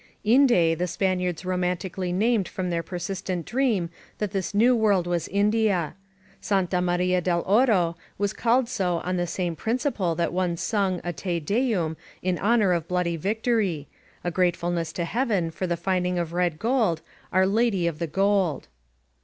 [0.23, 5.93] Inde, the Spaniards romantically named from their persistent dream that this new world was India;
[6.39, 11.13] Santa Maria del Oro was called so on the same principle that one sung a
[11.13, 13.87] Te Deiim in honor of bloody victory—
[14.23, 17.03] a grateful ness to heaven for the finding of red gold.
[17.31, 18.69] Our Lady of the Gold.